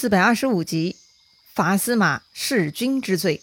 [0.00, 0.94] 四百二十五集，
[1.52, 3.42] 罚司马弑君之罪。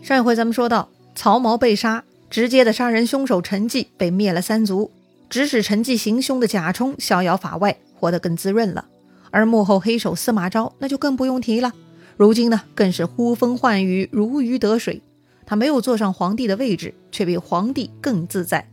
[0.00, 4.92] 上一回咱们说到，曹髦被杀，直接的杀人凶手陈纪被灭了三族，
[5.28, 8.86] 指使陈纪行凶的贾充逍遥法外，活得更滋润了。
[9.32, 11.72] 而幕后黑手司马昭，那就更不用提了。
[12.16, 15.02] 如今呢，更是呼风唤雨，如鱼得水。
[15.44, 18.70] 他没有坐上皇帝的位置，却比皇帝更自在。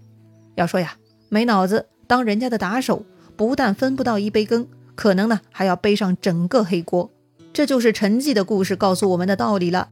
[0.53, 0.95] 要说呀，
[1.29, 3.03] 没脑子，当人家的打手。
[3.35, 7.11] 不但分不到一杯羹，可能呢还要背上整个黑锅。
[7.53, 9.89] 这就是陈记的故事告诉我们的道理了。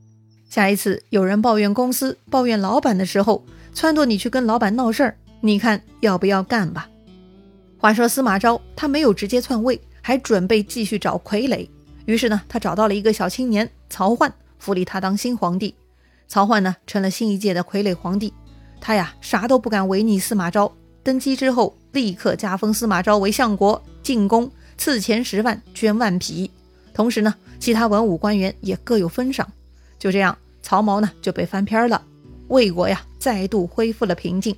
[0.49, 3.43] 下一次有人抱怨公司、抱怨老板的时候，
[3.73, 6.89] 撺掇你去跟老板闹事儿，你看要不要干吧？
[7.77, 11.67] 话说司马昭他没有直接篡位，还准备继续找傀儡。
[12.05, 15.73] 于是呢，他找到了一个小青年曹奂，扶立他当新皇帝。
[16.27, 18.33] 曹奂呢，成了新一届的傀儡皇帝。
[18.79, 20.71] 他呀，啥都不敢违逆司马昭。
[21.03, 21.75] 登基之后。
[21.93, 24.49] 立刻加封司马昭为相国，进宫
[24.79, 26.49] 赐钱十万，捐万匹。
[26.91, 29.47] 同时呢，其他文武官员也各有封赏。
[29.99, 32.01] 就这样，曹髦呢就被翻篇了。
[32.47, 34.55] 魏国呀，再度恢复了平静。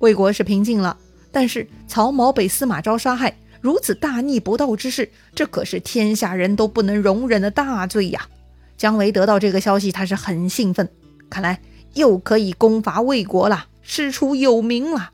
[0.00, 0.98] 魏国是平静了，
[1.32, 8.28] 但是曹髦被司马昭杀害，如此大逆不道之事，这可是天下人都不能容忍的大罪呀！
[8.76, 10.86] 姜维得到这个消息，他是很兴奋，
[11.30, 11.62] 看来
[11.94, 15.12] 又可以攻伐魏国了，师出有名了。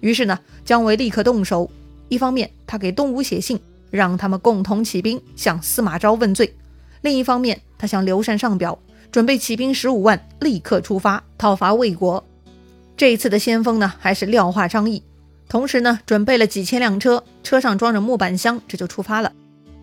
[0.00, 1.70] 于是呢，姜维立刻动手。
[2.08, 3.58] 一方面，他给东吴写信，
[3.90, 6.46] 让他们共同起兵向司马昭问罪；
[7.02, 8.78] 另一方面，他向刘禅上表，
[9.10, 12.24] 准备起兵十五万，立刻出发讨伐魏国。
[12.96, 15.02] 这一次的先锋呢，还是廖化、张翼。
[15.48, 19.32] 同时呢，准备了几千辆车，车上装着木板箱，这就出发了。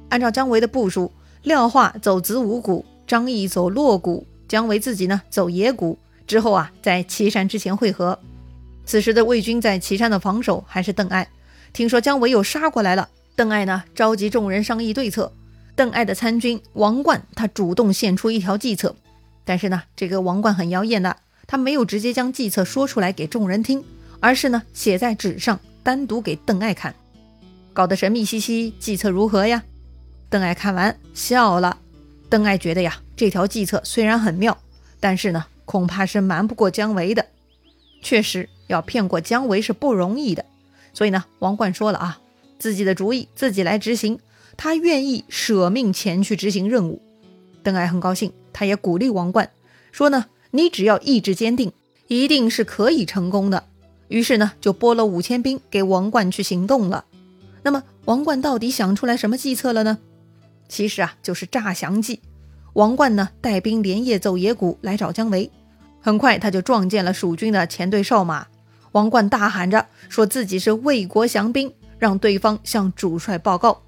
[0.09, 1.11] 按照姜维的部署，
[1.43, 5.97] 廖化走子午谷，张翼走洛谷，姜维自己呢走野谷。
[6.25, 8.17] 之后啊，在岐山之前会合。
[8.85, 11.27] 此时的魏军在岐山的防守还是邓艾。
[11.71, 15.31] 听说姜维又杀过来了，邓艾呢召集众人商议对策。
[15.75, 18.95] 邓艾的参军王冠，他主动献出一条计策，
[19.43, 21.17] 但是呢，这个王冠很妖艳的，
[21.47, 23.83] 他没有直接将计策说出来给众人听，
[24.19, 26.93] 而是呢写在纸上，单独给邓艾看，
[27.73, 28.75] 搞得神秘兮兮。
[28.79, 29.63] 计策如何呀？
[30.29, 31.79] 邓艾看完笑了。
[32.29, 34.55] 邓艾觉得呀，这条计策虽然很妙，
[34.99, 37.25] 但是呢，恐怕是瞒不过姜维的。
[38.03, 38.49] 确实。
[38.67, 40.45] 要骗过姜维是不容易的，
[40.93, 42.19] 所以呢，王冠说了啊，
[42.57, 44.17] 自己的主意自己来执行，
[44.57, 47.01] 他愿意舍命前去执行任务。
[47.61, 49.51] 邓艾很高兴，他也鼓励王冠
[49.91, 51.71] 说呢，你只要意志坚定，
[52.07, 53.65] 一定是可以成功的。
[54.07, 57.05] 于是呢，就拨了五千兵给王冠去行动了。
[57.63, 59.99] 那么，王冠到底想出来什么计策了呢？
[60.69, 62.21] 其实啊，就是诈降计。
[62.73, 65.51] 王冠呢，带兵连夜走野谷来找姜维，
[66.03, 68.45] 很快他就撞见了蜀军的前队哨马。
[68.91, 73.81] 王冠大喊着说自己是魏国降兵，让对方向主帅报告。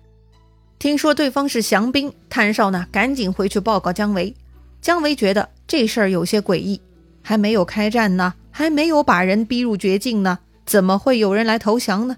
[0.80, 4.34] 听说对方是降兵，探哨呢赶紧回去报告姜维。
[4.82, 6.80] 姜维觉得这事儿有些诡异，
[7.22, 12.16] 还没有开战呢，还没有把人逼入绝境呢，怎么会有人来投降呢？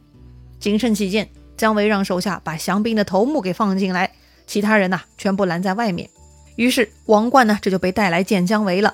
[0.60, 1.28] 谨慎起见，
[1.58, 4.12] 姜维让手下把降兵的头目给放进来，
[4.46, 6.08] 其他人呐全部拦在外面。
[6.56, 8.94] 于是王冠呢这就被带来见姜维了。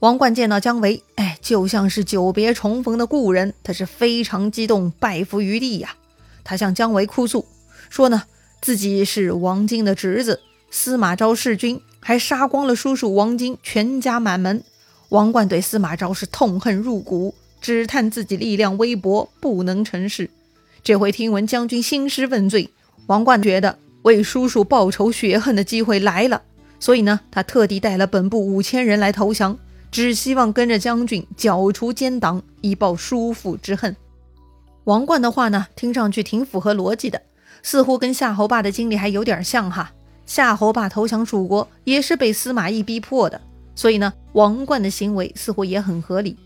[0.00, 5.94] 王冠见到姜维，哎，就像是久别重逢的故人，他是非常激动，拜伏于地呀。
[6.42, 7.44] 他向姜维哭诉
[7.90, 8.22] 说呢，
[8.62, 10.40] 自己是王经的侄子，
[10.70, 14.64] 司马昭弑君，还杀光了叔叔王经全家满门。
[15.10, 20.30] 王冠对司马昭是痛恨入骨，只叹自己力量微薄，不能成事。
[20.82, 22.70] 这回听闻将军兴师问罪，
[23.08, 26.40] 王冠觉得为叔叔报仇雪恨的机会来了，
[26.78, 29.58] 所以呢，他特地带了本部五千人来投降。
[29.90, 33.96] 只希望跟着将军剿除奸党，以报叔父之恨。
[34.84, 37.20] 王冠的话呢，听上去挺符合逻辑的，
[37.62, 39.92] 似乎跟夏侯霸的经历还有点像哈。
[40.26, 43.40] 夏侯霸投降蜀国也是被司马懿逼迫的，
[43.74, 46.36] 所以呢，王冠的行为似乎也很合理。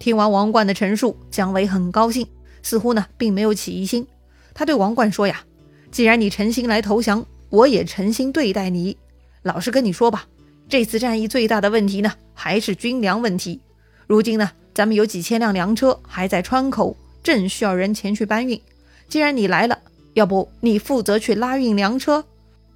[0.00, 2.26] 听完王冠的陈述，姜维很高兴，
[2.62, 4.04] 似乎呢并没有起疑心。
[4.52, 5.44] 他对王冠说呀
[5.92, 8.96] ：“既然你诚心来投降，我也诚心对待你。
[9.42, 10.26] 老实跟你说吧。”
[10.68, 13.60] 这次战役最大的问题呢，还是军粮问题。
[14.06, 18.60] 如今呢，咱们有几千辆粮车还在川口，正需要人前去搬运。
[19.08, 19.78] 既然你来了，
[20.14, 22.24] 要不你负责去拉运粮车？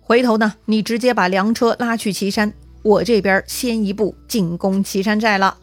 [0.00, 5.59] 回头呢，你直接把粮车拉去岐山，我这边先一步进攻岐山寨了。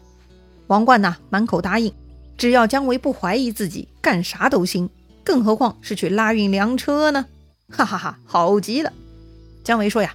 [0.66, 1.92] 王冠呢，满口答应，
[2.36, 4.88] 只要姜维不怀疑自己，干啥都行。
[5.22, 7.26] 更何况是去拉运粮车呢？
[7.70, 8.92] 哈哈哈，好极了。
[9.62, 10.14] 姜维说呀。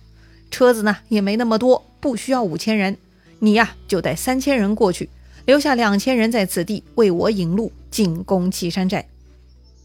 [0.52, 2.98] 车子呢也没那么多，不需要五千人，
[3.40, 5.10] 你呀就带三千人过去，
[5.46, 9.08] 留下两千人在此地为我引路，进攻岐山寨。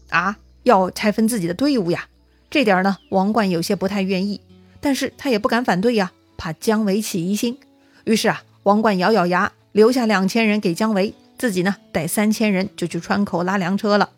[0.09, 2.07] 啊，要拆分自己的队伍呀？
[2.49, 4.39] 这点呢，王冠有些不太愿意，
[4.79, 7.57] 但是他也不敢反对呀，怕姜维起疑心。
[8.03, 14.11] 于是啊，王冠咬咬牙，留下两千人给姜维，自己呢带三千人就去川口拉粮车了。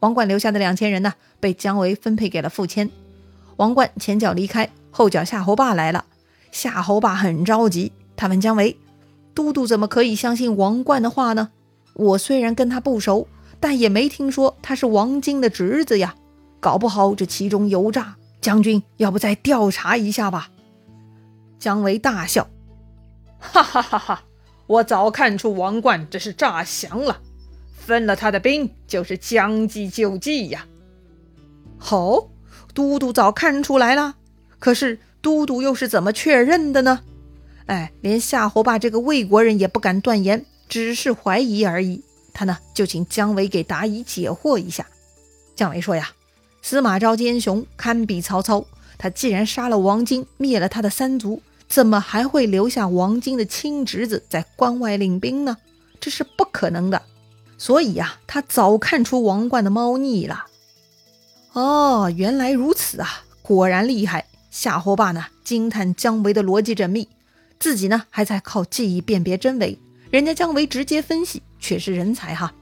[0.00, 2.90] 王冠留下的两千人呢，被姜维分配给了傅谦。
[3.56, 6.04] 王冠前脚离开，后脚夏侯霸来了。
[6.50, 7.92] 夏侯霸很着急，
[8.22, 8.78] 他问姜维
[9.34, 11.50] ：“都督怎么可以相信王冠的话呢？
[11.94, 13.26] 我虽然跟他不熟，
[13.58, 16.14] 但也没听说他是王晶的侄子呀。
[16.60, 20.50] 搞不好这其中有诈，将军要不再调查一下吧？”
[21.58, 22.46] 姜维大笑
[23.40, 24.22] ：“哈哈哈哈！
[24.68, 27.18] 我早看出王冠这是诈降了，
[27.74, 30.64] 分了他的兵就是将计就计呀。”
[31.76, 32.28] 好，
[32.72, 34.14] 都督早看出来了，
[34.60, 35.00] 可是。
[35.20, 36.98] 都督又是怎么确认的呢？
[37.66, 42.02] 哎，连夏侯霸这个魏国人也不敢断言，只是怀疑而已。
[42.34, 44.86] 他呢，就请姜维给答疑解惑一下。
[45.54, 46.10] 姜维说呀
[46.62, 48.64] ：“司马昭奸雄，堪比曹操。
[48.98, 55.56] 他既然杀了王荆，灭了他的三族，怎么还会留下王荆的亲侄子在关外领兵呢？
[56.00, 57.02] 这是不可能的。
[57.58, 60.46] 所以呀，他早看出王冠的猫腻了。
[61.52, 67.08] 哦，原来如此啊，果然厉害。”夏侯霸呢惊叹姜维的逻辑缜密，
[67.62, 69.78] 自己呢还在靠记忆辨别真伪，
[70.10, 72.52] 人家姜维直接分析，却是人才哈。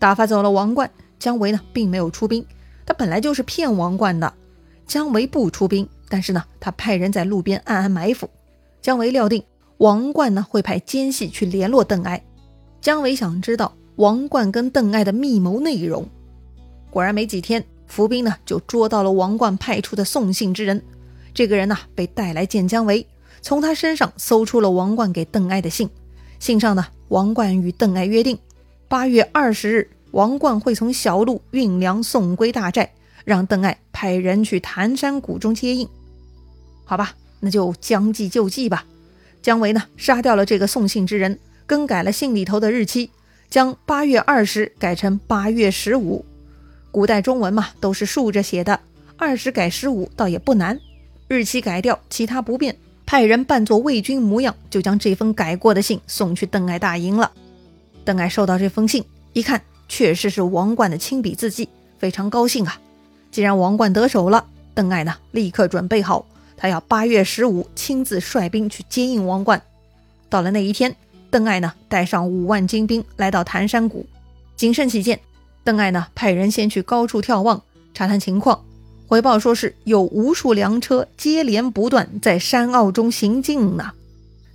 [0.00, 0.90] 打发走了王冠，
[1.20, 2.44] 姜维呢并没有出兵，
[2.84, 4.34] 他本来就是骗王冠的。
[4.88, 8.28] 姜维不出兵，但是呢他派人在路边暗暗埋伏。
[8.82, 9.40] 姜维料定
[9.76, 12.20] 王冠呢会派奸细去联络邓艾，
[12.80, 16.08] 姜维想知道王冠跟邓艾的密谋内容。
[16.90, 20.82] 果然没几天，伏兵呢就捉到了王冠派出的送信之人。
[21.32, 23.06] 这个人呢，被带来见姜维，
[23.44, 25.90] 从他身上搜出了王冠给邓艾的信。
[26.40, 28.38] 信上呢，王冠与邓艾约定，
[28.88, 32.94] 八月二十日，王冠会从小路运粮送归大寨，
[33.26, 35.86] 让邓艾派人去谭山谷中接应。
[36.86, 38.86] 好吧，那就将计就计吧。
[39.42, 43.10] 姜维呢，杀掉了这个送信之人，更改了信里头的日期，
[43.50, 46.24] 将八月二十改成八月十五。
[46.90, 48.80] 古代中文嘛，都是竖着写的，
[49.18, 50.80] 二十改十五倒也不难。
[51.28, 52.74] 日期改掉，其他不变。
[53.14, 57.30] 派人扮作魏军模样，就将这封改过的信送去邓艾大营了。
[58.04, 62.76] 邓艾收到这封信，一看，确实是王冠的亲笔字迹，非常高兴啊！
[63.30, 64.44] 既然王冠得手了，
[64.74, 66.26] 邓艾呢，立刻准备好，
[66.56, 69.62] 他要八月十五亲自率兵去接应王冠。
[70.28, 70.96] 到了那一天，
[71.30, 74.04] 邓艾呢，带上五万精兵来到谭山谷，
[74.56, 75.20] 谨慎起见，
[75.62, 77.62] 邓艾呢，派人先去高处眺望，
[77.94, 78.64] 查探情况。
[79.06, 83.92] 回报说是有无数粮车接连不断在山坳中行进呢。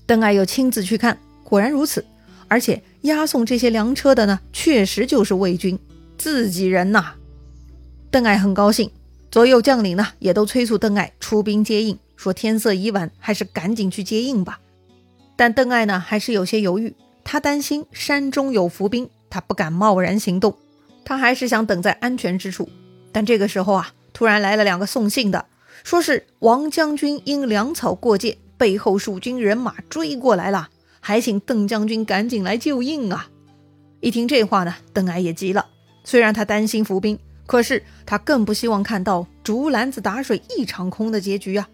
[0.05, 2.03] 邓艾又亲自去看，果然如此。
[2.47, 5.77] 而且押送这些粮车的呢，确实就是魏军
[6.17, 7.13] 自己人呐。
[8.09, 8.89] 邓艾很高兴，
[9.29, 14.59] 左右将领呢也都催促邓艾出兵接应，说天色已晚，还是赶紧去接应吧。
[15.35, 20.57] 但邓艾呢还是有些犹豫，他担心山中有伏兵，他不敢贸然行动，
[21.05, 22.67] 他还是想等在安全之处。
[23.11, 23.93] 但这个时候啊。
[24.13, 25.45] 突然来了两个送信的，
[25.83, 30.69] 说是王将军因粮草过界，背后蜀军人马追过来了，
[30.99, 33.29] 还请邓将军赶紧来救应啊！
[34.01, 35.65] 一听这话呢，邓艾也急了。
[36.03, 41.69] 虽然他担心伏兵，可是他更不希望看到竹篮子打水一场空的结局啊！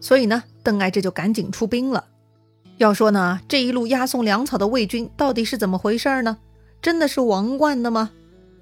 [0.00, 2.04] 所以呢，邓艾这就赶紧出兵了。
[2.78, 6.38] 要说呢，这一路押送粮草的魏军到底是怎么回事呢？
[6.82, 8.10] 真的是王冠的吗？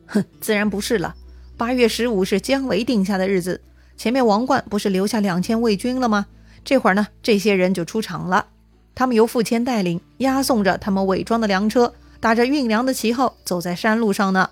[0.06, 1.14] 哼，自然不是了。
[1.56, 3.60] 八月十五是姜维定下的日子，
[3.96, 6.26] 前面王冠不是留下两千魏军了吗？
[6.64, 8.46] 这会儿呢，这些人就出场了。
[8.92, 14.50] 他们由傅谦带领，押送着他们伪装的粮车，打着运粮的旗号，走在山路上呢。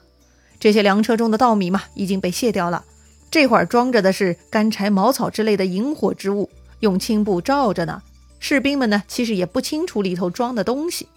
[0.60, 2.84] 这些粮车中的稻米嘛，已经被卸掉了，
[3.32, 8.00] 这会儿装着的是干柴、茅草之类的引火之物，用青布罩着呢。
[8.38, 11.08] 士兵们呢，其实也不清楚里头装的东西。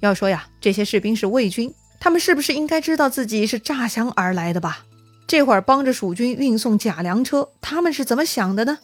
[0.00, 4.84] 要说呀，这些士兵是魏军，他们是不是应该知道自己是诈降而来的吧？
[5.26, 8.78] 这会儿帮着蜀军运送假粮车，他们是怎么想的呢？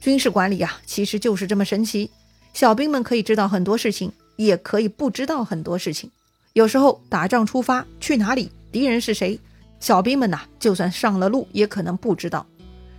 [0.00, 2.10] 军事管理呀，其实就是这么神奇。
[2.52, 6.10] 小兵们可以知道很多事情，也可以不知道很多事情。
[6.52, 9.38] 有时候打仗出发去哪里，敌人是谁，
[9.80, 12.46] 小兵们呐，就算上了路，也可能不知道。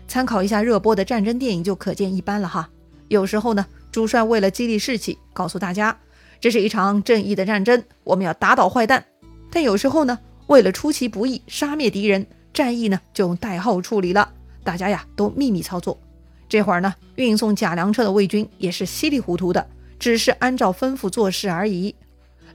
[0.08, 2.70] 参考一下热播的战争电影就可见一斑了哈。
[3.10, 5.98] 有时候呢，主帅为了激励士气，告诉大家
[6.40, 9.06] 这是一场正义的战争，我们要打倒坏蛋。
[9.52, 12.26] 但有时候呢，为了出其不意，杀灭敌人。
[12.56, 14.32] 战役呢就用代号处理了，
[14.64, 16.00] 大家呀都秘密操作。
[16.48, 19.68] 这会儿呢，运送假粮车的魏军也是稀里糊涂的，
[20.00, 21.94] 只是按照吩咐做事而已。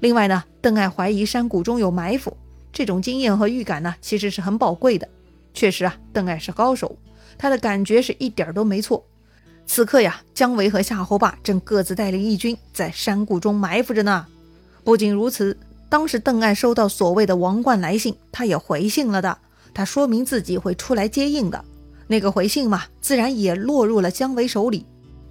[0.00, 2.34] 另外呢，邓艾怀疑山谷中有埋伏，
[2.72, 5.06] 这种经验和预感呢，其实是很宝贵的。
[5.52, 6.96] 确实啊，邓艾是高手，
[7.36, 9.04] 他的感觉是一点都没错。
[9.66, 14.26] 此刻呀，姜维和夏侯霸正各自带领义军在山谷中埋伏着呢。
[14.82, 15.58] 不仅如此，
[15.90, 19.36] 当时邓艾收到所谓的王冠来信，他也回信了的。
[19.72, 21.64] 他说明自己会出来接应的。
[22.06, 24.84] 那个回信嘛，自然也落入了姜维手里。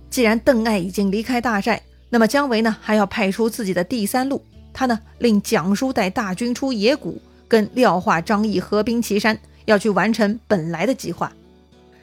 [0.09, 4.41] 既然邓艾已经离开大寨，那么姜维呢，还要派出自己的第三路。
[4.71, 11.31] 他呢，令蒋叔带大军出野谷，跟廖化、张翼合兵岐山，要去完成本来的计划。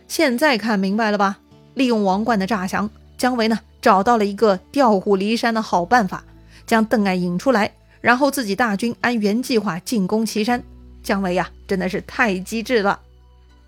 [0.09, 1.39] 现在看明白了吧？
[1.75, 6.25] 利用王冠的诈降，姜维呢找到了一个调虎离山的好办法，
[6.67, 10.63] 将邓艾引出来，然后自己大军按原计划进攻岐山。
[11.07, 12.99] 姜维呀，真的是太机智了。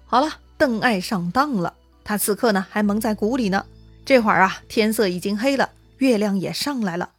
[0.06, 3.64] 好了，邓艾上当了，他此刻呢还蒙在鼓里呢。
[4.04, 7.10] 这会儿啊，天色已经黑了，月亮也上来了。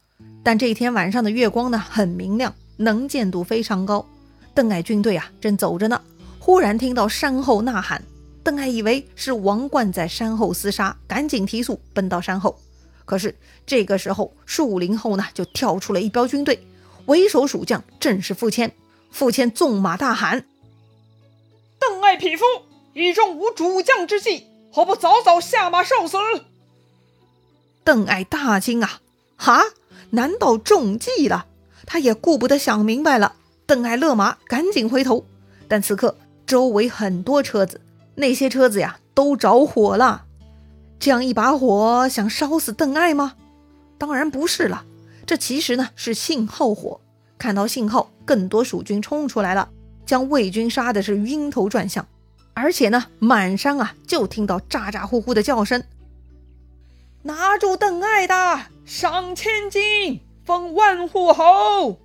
[0.42, 4.04] 但这一天晚上的月光呢，很明亮，能见度非常高。
[4.54, 5.98] 邓艾军队啊，正走着呢，
[6.38, 8.02] 忽然听到山后呐喊。
[8.42, 12.58] 邓艾以为是王冠在山后厮杀，赶紧提速奔到山后。
[13.06, 13.34] 可是
[13.64, 16.62] 这个时候，树林后呢，就跳出了一彪军队，
[17.06, 18.70] 为首蜀将正是傅谦。
[19.10, 20.46] 傅谦纵马大喊
[21.78, 22.44] ：“邓艾匹夫，
[22.92, 26.16] 以中无主将之计，何不早早下马受死？”
[27.84, 29.00] 邓艾大惊啊！
[29.36, 29.64] 哈，
[30.10, 31.46] 难道中计了？
[31.86, 33.34] 他也顾不得想明白了。
[33.66, 35.24] 邓艾勒马，赶紧回头。
[35.66, 37.80] 但此刻周围很多车子，
[38.16, 40.26] 那些车子呀都着火了。
[40.98, 43.34] 这样一把火，想烧死邓艾吗？
[43.98, 44.84] 当然不是了。
[45.26, 47.00] 这其实呢是信号火。
[47.40, 49.70] 看到信号，更多蜀军冲出来了，
[50.04, 52.06] 将魏军杀的是晕头转向。
[52.52, 55.82] 而且呢，满山啊就听到咋咋呼呼的叫声。
[57.22, 61.98] 拿住邓艾的，赏千金，封万户侯。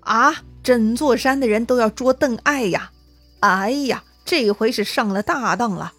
[0.00, 0.44] 啊！
[0.62, 2.92] 整座山的人都要捉邓艾呀！
[3.40, 5.92] 哎呀，这回是上了大当了。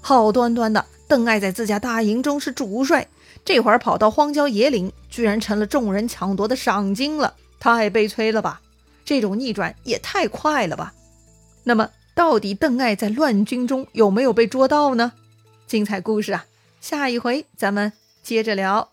[0.00, 3.08] 好端端的，邓艾在自家大营中是主帅，
[3.48, 8.60] 这会儿跑到荒郊野岭，居然成了众人抢夺的赏金了，太悲催了吧！
[9.06, 10.92] 这种逆转也太快了吧！
[11.64, 15.14] 那么，到底邓艾在乱军中有没有被捉到呢？
[15.66, 16.44] 精彩故事啊！
[16.82, 17.90] 下一回咱们
[18.22, 18.90] 接着聊。